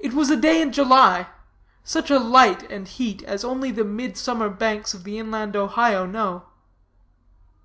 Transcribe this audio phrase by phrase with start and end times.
[0.00, 1.28] It was a day in July;
[1.84, 6.46] such a light and heat as only the midsummer banks of the inland Ohio know.